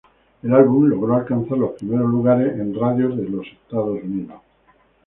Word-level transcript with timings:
El 0.41 0.51
álbum 0.55 0.85
logró 0.87 1.15
alcanzar 1.15 1.59
los 1.59 1.73
primeros 1.73 2.09
lugares 2.09 2.53
en 2.59 2.73
radios 2.73 3.15
de 3.17 3.37
Estados 3.51 4.03
Unidos. 4.03 4.41